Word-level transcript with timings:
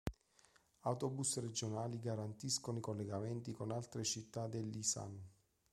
Autobus 0.81 1.37
regionali 1.39 1.99
garantiscono 1.99 2.79
i 2.79 2.81
collegamenti 2.81 3.51
con 3.51 3.69
altre 3.69 4.03
città 4.03 4.47
dell'Isan. 4.47 5.21